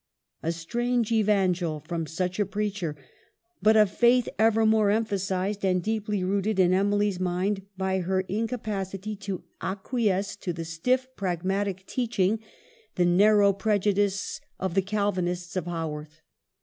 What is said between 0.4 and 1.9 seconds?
A strange evangel